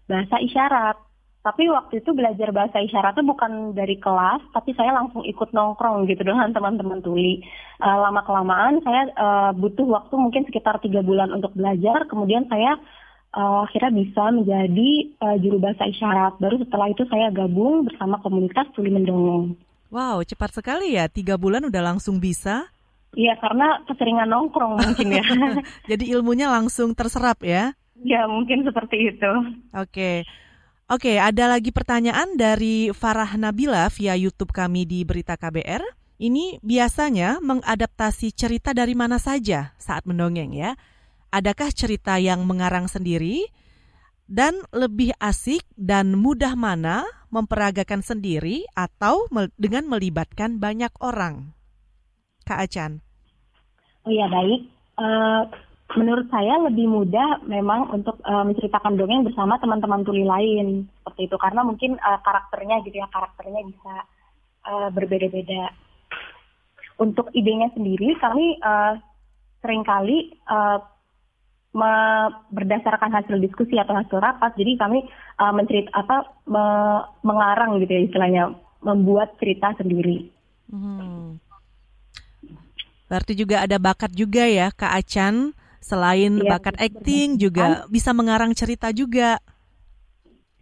[0.10, 0.98] bahasa isyarat.
[1.40, 6.04] Tapi waktu itu belajar bahasa isyarat itu bukan dari kelas, tapi saya langsung ikut nongkrong
[6.12, 7.40] gitu dengan teman-teman tuli.
[7.80, 12.76] Uh, lama kelamaan saya uh, butuh waktu mungkin sekitar tiga bulan untuk belajar, kemudian saya
[13.34, 14.90] uh, akhirnya bisa menjadi
[15.24, 16.38] uh, juru bahasa isyarat.
[16.44, 19.56] Baru setelah itu saya gabung bersama komunitas tuli mendongeng.
[19.90, 22.70] Wow, cepat sekali ya, tiga bulan udah langsung bisa.
[23.18, 25.26] Iya, karena keseringan nongkrong mungkin ya.
[25.92, 27.74] Jadi ilmunya langsung terserap ya?
[28.06, 29.32] Ya, mungkin seperti itu.
[29.74, 30.24] Oke.
[30.90, 35.86] Oke, ada lagi pertanyaan dari Farah Nabila via YouTube kami di Berita KBR.
[36.20, 40.74] Ini biasanya mengadaptasi cerita dari mana saja saat mendongeng ya.
[41.30, 43.46] Adakah cerita yang mengarang sendiri
[44.30, 47.02] Dan lebih asik dan mudah mana
[47.34, 49.26] memperagakan sendiri atau
[49.58, 51.58] dengan melibatkan banyak orang?
[52.50, 52.98] Kak Acan.
[54.10, 54.66] Oh ya baik.
[54.98, 55.46] Uh,
[55.94, 61.38] menurut saya lebih mudah memang untuk uh, menceritakan dongeng bersama teman-teman tuli lain seperti itu
[61.38, 63.94] karena mungkin uh, karakternya gitu ya karakternya bisa
[64.66, 65.70] uh, berbeda-beda.
[67.00, 68.98] Untuk idenya sendiri kami uh,
[69.62, 70.82] sering kali uh,
[71.74, 71.92] me,
[72.50, 74.58] berdasarkan hasil diskusi atau hasil rapat.
[74.58, 75.00] Jadi kami
[75.40, 76.64] uh, mencerit apa me,
[77.24, 78.44] mengarang gitu ya istilahnya,
[78.84, 80.28] membuat cerita sendiri.
[80.70, 81.42] Hmm.
[83.10, 88.54] Berarti juga ada bakat juga ya Kak Acan, selain ya, bakat acting juga bisa mengarang
[88.54, 89.42] cerita juga.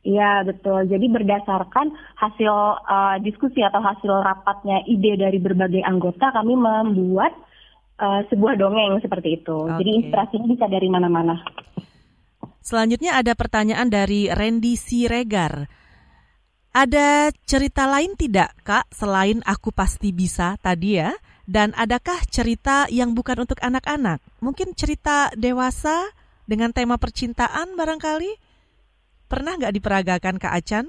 [0.07, 0.87] Iya betul.
[0.87, 2.55] Jadi berdasarkan hasil
[2.87, 7.35] uh, diskusi atau hasil rapatnya ide dari berbagai anggota, kami membuat
[7.99, 9.67] uh, sebuah dongeng seperti itu.
[9.67, 9.83] Okay.
[9.83, 11.35] Jadi inspirasinya bisa dari mana-mana.
[12.63, 15.67] Selanjutnya ada pertanyaan dari Randy Siregar.
[16.71, 21.11] Ada cerita lain tidak, Kak, selain aku pasti bisa tadi ya?
[21.47, 24.19] Dan adakah cerita yang bukan untuk anak-anak?
[24.43, 26.11] Mungkin cerita dewasa
[26.43, 28.35] dengan tema percintaan barangkali?
[29.31, 30.85] Pernah nggak diperagakan Kak Acan?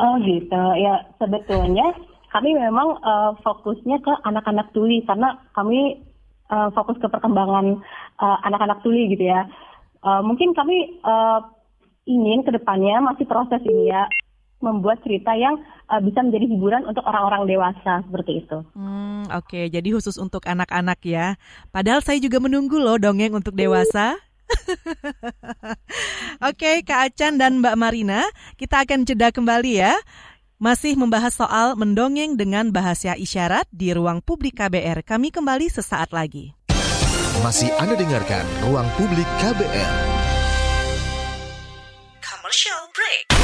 [0.00, 1.92] Oh gitu, ya sebetulnya
[2.32, 6.02] kami memang uh, fokusnya ke anak-anak tuli karena kami
[6.48, 7.84] uh, fokus ke perkembangan
[8.18, 9.44] uh, anak-anak tuli gitu ya.
[10.00, 11.44] Uh, mungkin kami uh,
[12.08, 14.08] ingin ke depannya masih proses ini ya
[14.64, 15.60] membuat cerita yang
[15.92, 18.64] uh, bisa menjadi hiburan untuk orang-orang dewasa seperti itu.
[18.72, 19.64] Hmm, Oke, okay.
[19.68, 21.36] jadi khusus untuk anak-anak ya.
[21.68, 24.16] Padahal saya juga menunggu loh dongeng untuk dewasa.
[26.48, 28.24] Oke, okay, Kak Acan dan Mbak Marina,
[28.56, 29.92] kita akan jeda kembali ya.
[30.56, 35.04] Masih membahas soal mendongeng dengan bahasa isyarat di ruang publik KBR.
[35.04, 36.56] Kami kembali sesaat lagi.
[37.42, 39.92] Masih Anda dengarkan Ruang Publik KBR.
[42.22, 43.43] Commercial break.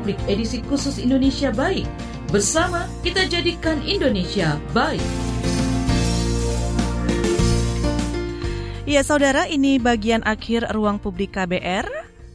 [0.00, 1.84] Publik edisi khusus Indonesia Baik.
[2.32, 5.04] Bersama kita jadikan Indonesia baik.
[8.88, 11.84] Ya saudara, ini bagian akhir Ruang Publik KBR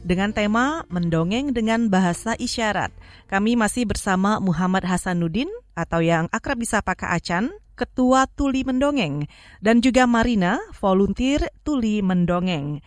[0.06, 2.94] dengan tema Mendongeng dengan Bahasa Isyarat.
[3.26, 9.26] Kami masih bersama Muhammad Hasanuddin atau yang akrab disapa Kak Acan, Ketua Tuli Mendongeng,
[9.58, 12.78] dan juga Marina, volunteer Tuli Mendongeng.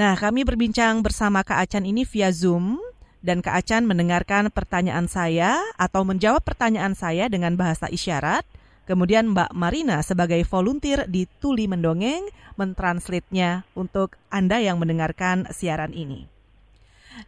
[0.00, 2.80] Nah, kami berbincang bersama Kak Acan ini via Zoom
[3.22, 8.42] dan Kak Acan mendengarkan pertanyaan saya atau menjawab pertanyaan saya dengan bahasa isyarat.
[8.82, 12.26] Kemudian Mbak Marina sebagai volunteer di Tuli Mendongeng
[12.58, 16.26] mentranslate-nya untuk Anda yang mendengarkan siaran ini.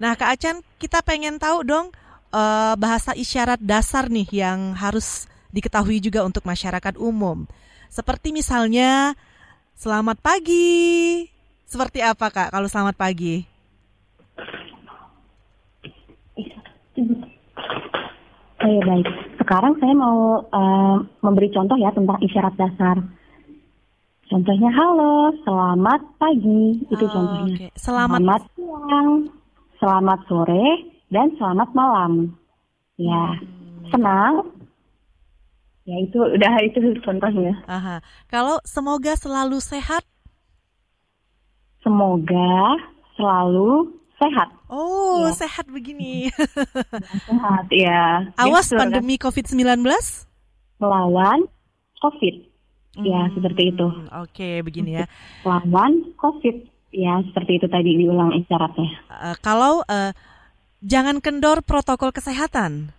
[0.03, 1.95] Nah, Kak Acan, kita pengen tahu dong
[2.35, 7.47] uh, bahasa isyarat dasar nih yang harus diketahui juga untuk masyarakat umum.
[7.87, 9.15] Seperti misalnya
[9.79, 11.31] selamat pagi.
[11.71, 13.54] Seperti apa Kak kalau selamat pagi?
[16.95, 19.09] Oke, baik.
[19.43, 22.97] Sekarang saya mau uh, memberi contoh ya tentang isyarat dasar.
[24.31, 26.81] Contohnya halo, selamat pagi.
[26.89, 27.69] Itu oh, contohnya.
[27.69, 27.71] Okay.
[27.77, 29.11] Selamat, selamat siang,
[29.83, 30.67] selamat sore,
[31.13, 32.13] dan selamat malam.
[32.97, 33.91] Ya, hmm.
[33.91, 34.35] senang.
[35.85, 37.61] Ya itu udah itu contohnya.
[37.69, 38.01] Aha.
[38.33, 40.01] Kalau semoga selalu sehat.
[41.85, 42.81] Semoga
[43.21, 44.49] selalu sehat.
[44.75, 45.47] Oh, ya.
[45.47, 46.35] sehat begini.
[47.31, 48.27] sehat, ya.
[48.35, 49.87] Awas ya, pandemi COVID-19?
[50.83, 51.47] Melawan
[52.03, 52.35] COVID.
[52.99, 53.87] Ya, hmm, seperti itu.
[53.87, 55.07] Oke, okay, begini ya.
[55.47, 56.75] Lawan COVID.
[56.91, 58.91] Ya, seperti itu tadi diulang isyaratnya.
[59.11, 60.11] Uh, kalau uh,
[60.83, 62.91] jangan kendor protokol kesehatan.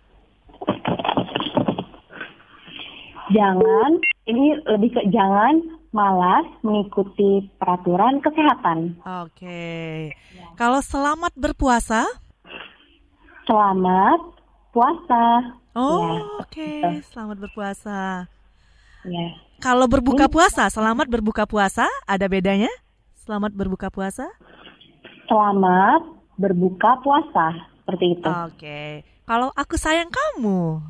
[3.36, 3.90] Jangan,
[4.30, 9.00] ini lebih ke jangan malas mengikuti peraturan kesehatan.
[9.24, 10.12] Oke.
[10.56, 12.08] Kalau selamat berpuasa?
[13.44, 14.20] Selamat
[14.72, 15.24] puasa.
[15.76, 16.56] Oh, Ya, oke.
[16.56, 16.88] gitu.
[17.12, 18.24] Selamat berpuasa.
[19.04, 19.26] Ya.
[19.60, 22.72] Kalau berbuka puasa, selamat berbuka puasa, ada bedanya?
[23.12, 24.24] Selamat berbuka puasa?
[25.28, 26.08] Selamat
[26.40, 27.52] berbuka puasa.
[27.84, 28.30] Seperti itu.
[28.48, 29.04] Oke.
[29.28, 30.80] Kalau aku sayang kamu.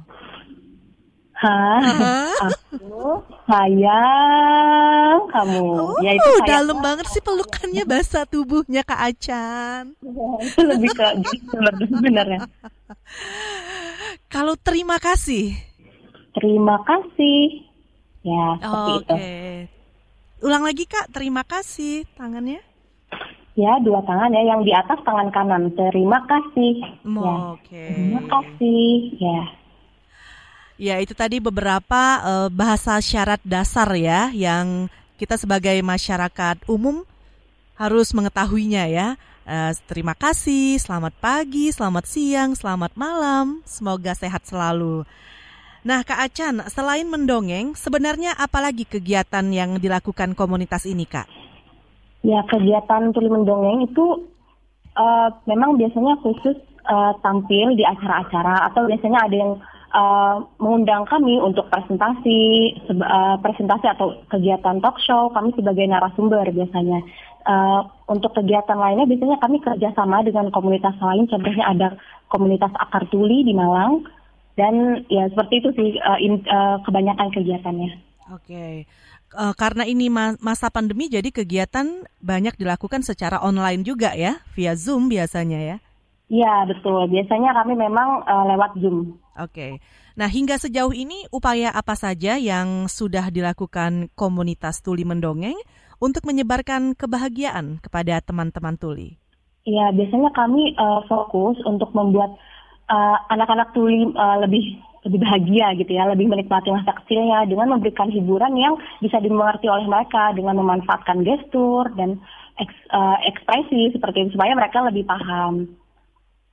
[1.36, 1.80] Hah?
[1.84, 2.48] Hah?
[2.48, 5.68] Aku sayang kamu.
[5.76, 9.92] Oh, ya itu dalam banget sih pelukannya bahasa tubuhnya Kak Acan.
[10.40, 11.56] itu lebih ke gitu
[11.92, 12.48] sebenarnya.
[14.32, 15.52] Kalau terima kasih.
[16.32, 17.68] Terima kasih.
[18.24, 19.14] Ya, seperti itu.
[20.44, 22.64] Ulang lagi Kak, terima kasih tangannya.
[23.56, 24.52] Ya, dua tangan ya.
[24.56, 25.72] Yang di atas tangan kanan.
[25.72, 26.74] Terima kasih.
[27.04, 27.34] Ya.
[27.56, 27.84] Oke.
[27.88, 29.16] Terima kasih.
[29.16, 29.40] Ya.
[30.76, 37.00] Ya, itu tadi beberapa eh, bahasa syarat dasar ya yang kita sebagai masyarakat umum
[37.80, 39.08] harus mengetahuinya ya.
[39.48, 43.64] Eh, terima kasih, selamat pagi, selamat siang, selamat malam.
[43.64, 45.08] Semoga sehat selalu.
[45.80, 51.24] Nah, Kak Acan, selain mendongeng, sebenarnya apalagi kegiatan yang dilakukan komunitas ini, Kak?
[52.20, 54.28] Ya, kegiatan tuli mendongeng itu
[54.92, 59.52] eh, memang biasanya khusus eh, tampil di acara-acara atau biasanya ada yang
[59.96, 62.40] eh, mengundang kami untuk presentasi,
[62.92, 65.32] eh, presentasi atau kegiatan talk show.
[65.32, 67.00] Kami sebagai narasumber biasanya.
[67.46, 67.80] Eh,
[68.10, 71.24] untuk kegiatan lainnya biasanya kami kerjasama dengan komunitas lain.
[71.30, 71.88] Contohnya ada
[72.28, 74.02] komunitas akar tuli di Malang
[74.58, 77.90] dan ya seperti itu sih eh, in- eh, kebanyakan kegiatannya.
[78.34, 78.84] Oke.
[79.26, 84.74] Eh, karena ini ma- masa pandemi jadi kegiatan banyak dilakukan secara online juga ya, via
[84.74, 85.76] Zoom biasanya ya.
[86.26, 87.06] Iya betul.
[87.06, 89.14] Biasanya kami memang lewat Zoom.
[89.36, 89.84] Oke.
[90.16, 95.56] Nah, hingga sejauh ini upaya apa saja yang sudah dilakukan komunitas Tuli Mendongeng
[96.00, 99.20] untuk menyebarkan kebahagiaan kepada teman-teman Tuli?
[99.66, 102.38] Iya, biasanya kami eh, fokus untuk membuat
[102.88, 104.64] eh, anak-anak tuli eh, lebih
[105.06, 109.86] lebih bahagia gitu ya, lebih menikmati masa kecilnya dengan memberikan hiburan yang bisa dimengerti oleh
[109.86, 112.18] mereka dengan memanfaatkan gestur dan
[112.58, 115.70] eks- eh, ekspresi seperti itu supaya mereka lebih paham.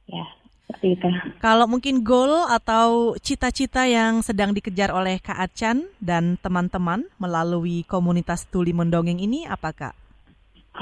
[0.06, 0.26] Ya,
[0.74, 1.10] seperti itu.
[1.38, 8.50] Kalau mungkin goal atau cita-cita yang sedang dikejar oleh Kak Acan dan teman-teman melalui komunitas
[8.50, 9.96] Tuli Mendongeng ini apa Kak?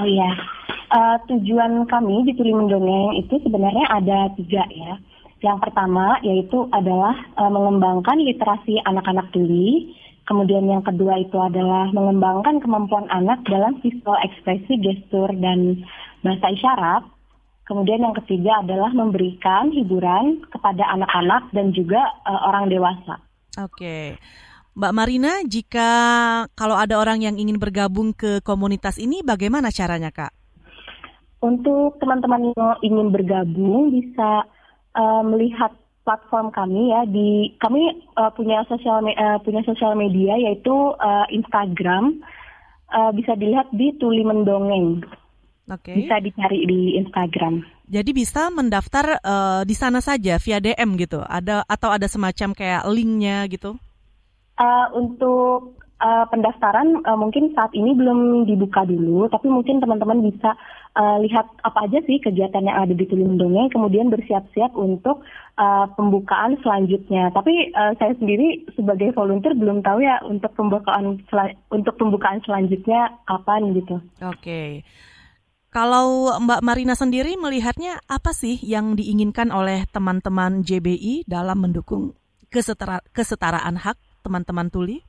[0.00, 0.32] Oh iya,
[0.92, 5.00] Eh, tujuan kami di Tuli Mendongeng itu sebenarnya ada tiga ya.
[5.40, 9.96] Yang pertama yaitu adalah eh, mengembangkan literasi anak-anak tuli.
[10.28, 15.80] Kemudian yang kedua itu adalah mengembangkan kemampuan anak dalam visual ekspresi, gestur, dan
[16.20, 17.08] bahasa isyarat.
[17.62, 23.22] Kemudian yang ketiga adalah memberikan hiburan kepada anak-anak dan juga eh, orang dewasa.
[23.58, 24.18] Oke.
[24.72, 25.88] Mbak Marina, jika
[26.56, 30.32] kalau ada orang yang ingin bergabung ke komunitas ini bagaimana caranya Kak?
[31.44, 34.48] Untuk teman-teman yang ingin bergabung bisa
[34.96, 40.74] eh, melihat platform kami ya di kami eh, punya sosial eh, punya sosial media yaitu
[40.98, 42.18] eh, Instagram
[42.92, 45.00] Eh, bisa dilihat di Tuli Mendongeng
[45.70, 45.94] Oke.
[45.94, 47.62] bisa dicari di Instagram.
[47.86, 51.22] Jadi bisa mendaftar eh, di sana saja via DM gitu.
[51.22, 53.78] Ada atau ada semacam kayak linknya gitu?
[54.58, 60.56] Eh, untuk eh, pendaftaran eh, mungkin saat ini belum dibuka dulu, tapi mungkin teman-teman bisa
[60.98, 65.22] eh, lihat apa aja sih kegiatan yang ada di Tuli Mendongeng, kemudian bersiap-siap untuk
[65.60, 67.30] eh, pembukaan selanjutnya.
[67.30, 71.22] Tapi eh, saya sendiri sebagai volunteer belum tahu ya untuk pembukaan
[71.70, 74.02] untuk pembukaan selanjutnya kapan gitu.
[74.26, 74.82] Oke.
[75.72, 82.12] Kalau Mbak Marina sendiri melihatnya apa sih yang diinginkan oleh teman-teman JBI dalam mendukung
[82.52, 85.00] kesetara- kesetaraan hak teman-teman tuli?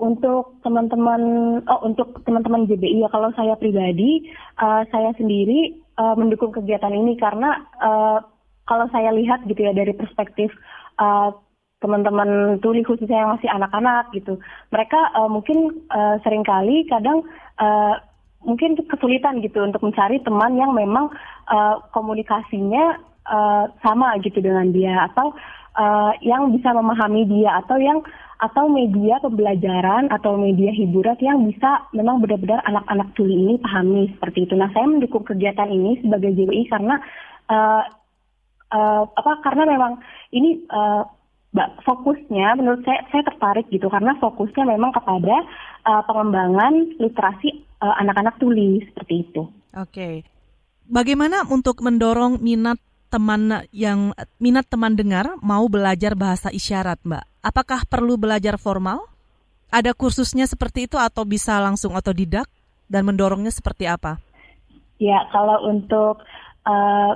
[0.00, 1.20] Untuk teman-teman,
[1.68, 4.24] oh untuk teman-teman JBI ya kalau saya pribadi,
[4.56, 8.18] eh, saya sendiri eh, mendukung kegiatan ini karena eh,
[8.64, 10.48] kalau saya lihat gitu ya dari perspektif
[10.96, 11.30] eh,
[11.84, 14.40] teman-teman tuli khususnya yang masih anak-anak gitu,
[14.72, 17.20] mereka eh, mungkin eh, sering kali kadang
[17.60, 18.13] eh,
[18.44, 21.10] mungkin kesulitan gitu untuk mencari teman yang memang
[21.50, 25.32] eh, komunikasinya eh, sama gitu dengan dia atau
[25.76, 28.00] eh, yang bisa memahami dia atau yang
[28.34, 34.44] atau media pembelajaran atau media hiburan yang bisa memang benar-benar anak-anak tuli ini pahami seperti
[34.44, 34.54] itu.
[34.58, 37.00] Nah, saya mendukung kegiatan ini sebagai JWI karena
[37.48, 37.82] eh,
[38.74, 39.32] eh, apa?
[39.40, 40.02] Karena memang
[40.34, 40.60] ini
[41.54, 45.46] ba- fokusnya menurut saya saya tertarik gitu karena fokusnya memang kepada
[45.86, 49.42] eh, pengembangan literasi eh, anak-anak tuli seperti itu.
[49.76, 50.24] Oke.
[50.88, 52.80] Bagaimana untuk mendorong minat
[53.12, 57.24] teman yang minat teman dengar mau belajar bahasa isyarat, Mbak?
[57.44, 59.14] Apakah perlu belajar formal?
[59.74, 62.46] ada kursusnya seperti itu atau bisa langsung otodidak
[62.86, 64.22] dan mendorongnya seperti apa?
[65.02, 66.22] Ya, kalau untuk
[66.62, 67.12] uh,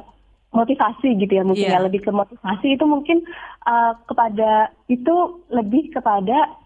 [0.50, 1.78] motivasi gitu ya mungkin yeah.
[1.78, 3.22] ya lebih ke motivasi itu mungkin
[3.62, 6.58] uh, kepada itu lebih kepada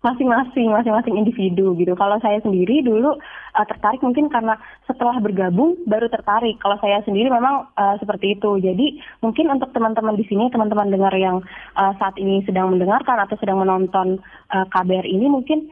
[0.00, 1.92] masing-masing masing-masing individu gitu.
[1.92, 4.56] Kalau saya sendiri dulu uh, tertarik mungkin karena
[4.88, 6.56] setelah bergabung baru tertarik.
[6.56, 8.56] Kalau saya sendiri memang uh, seperti itu.
[8.64, 11.44] Jadi mungkin untuk teman-teman di sini, teman-teman dengar yang
[11.76, 14.16] uh, saat ini sedang mendengarkan atau sedang menonton
[14.56, 15.68] uh, KBR ini mungkin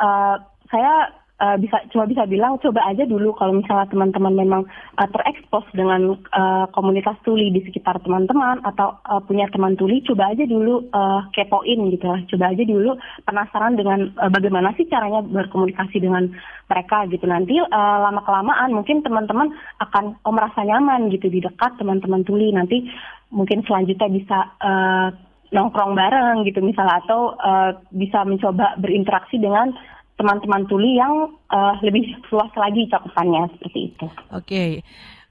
[0.00, 0.40] uh,
[0.72, 4.62] saya uh, bisa cuma bisa bilang coba aja dulu kalau misalnya teman-teman memang
[4.96, 10.32] uh, terekspos dengan uh, komunitas tuli di sekitar teman-teman atau uh, punya teman tuli coba
[10.32, 12.08] aja dulu uh, kepoin gitu.
[12.34, 16.32] Coba aja dulu penasaran dengan uh, bagaimana sih caranya berkomunikasi dengan
[16.66, 17.24] mereka gitu.
[17.28, 19.52] Nanti uh, lama kelamaan mungkin teman-teman
[19.84, 22.50] akan oh, merasa nyaman gitu di dekat teman-teman tuli.
[22.52, 22.88] Nanti
[23.30, 25.08] mungkin selanjutnya bisa uh,
[25.54, 29.70] nongkrong bareng gitu misalnya atau uh, bisa mencoba berinteraksi dengan
[30.16, 34.06] teman-teman tuli yang uh, lebih luas lagi cakupannya seperti itu.
[34.32, 34.44] Oke.
[34.44, 34.70] Okay.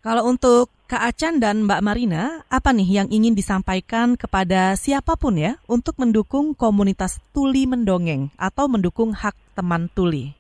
[0.05, 5.33] Kalau untuk Kak Acan dan Mbak Marina, apa nih yang ingin disampaikan kepada siapa pun
[5.33, 10.37] ya untuk mendukung komunitas tuli mendongeng atau mendukung hak teman tuli?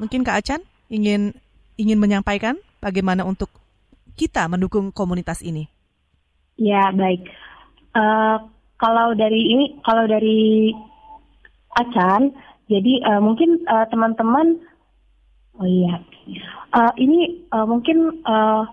[0.00, 1.36] Mungkin Kak Acan ingin
[1.76, 3.52] ingin menyampaikan bagaimana untuk
[4.16, 5.68] kita mendukung komunitas ini?
[6.56, 7.28] Ya baik.
[7.92, 8.40] Uh,
[8.80, 10.72] kalau dari ini, kalau dari
[11.76, 12.32] Acan,
[12.64, 14.56] jadi uh, mungkin uh, teman-teman,
[15.60, 16.00] oh iya,
[16.72, 18.64] uh, ini uh, mungkin uh,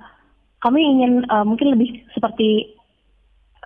[0.63, 2.77] kami ingin uh, mungkin lebih seperti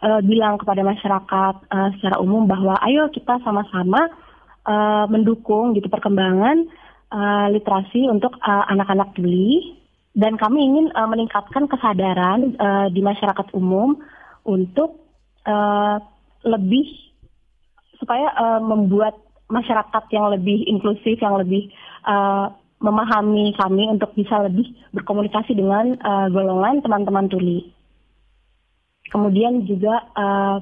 [0.02, 4.10] uh, bilang kepada masyarakat uh, secara umum bahwa ayo kita sama-sama
[4.66, 6.66] uh, mendukung gitu perkembangan
[7.14, 9.78] uh, literasi untuk anak-anak uh, tuli
[10.16, 14.00] dan kami ingin uh, meningkatkan kesadaran uh, di masyarakat umum
[14.48, 15.04] untuk
[15.44, 16.00] uh,
[16.48, 16.88] lebih
[18.00, 19.25] supaya uh, membuat
[19.56, 21.72] masyarakat yang lebih inklusif, yang lebih
[22.04, 22.52] uh,
[22.84, 27.72] memahami kami untuk bisa lebih berkomunikasi dengan uh, golongan teman-teman tuli.
[29.08, 30.60] Kemudian juga uh,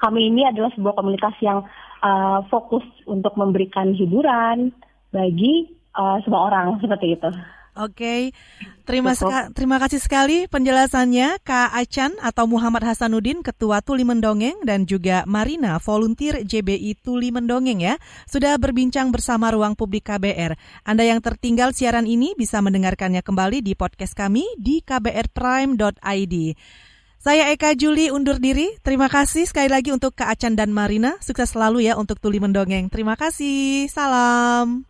[0.00, 1.62] kami ini adalah sebuah komunitas yang
[2.02, 4.74] uh, fokus untuk memberikan hiburan
[5.14, 7.30] bagi uh, semua orang seperti itu.
[7.80, 8.36] Oke,
[8.84, 9.16] terima
[9.56, 15.80] terima kasih sekali penjelasannya Kak Acan atau Muhammad Hasanuddin Ketua Tuli Mendongeng dan juga Marina
[15.80, 17.96] volunteer JBI Tuli Mendongeng ya
[18.28, 20.60] sudah berbincang bersama Ruang Publik KBR.
[20.84, 26.34] Anda yang tertinggal siaran ini bisa mendengarkannya kembali di podcast kami di kbrprime.id.
[27.20, 28.76] Saya Eka Juli undur diri.
[28.84, 31.16] Terima kasih sekali lagi untuk Kak Acan dan Marina.
[31.24, 32.92] Sukses selalu ya untuk Tuli Mendongeng.
[32.92, 33.88] Terima kasih.
[33.88, 34.89] Salam.